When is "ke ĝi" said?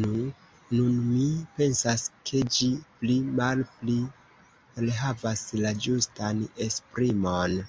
2.30-2.68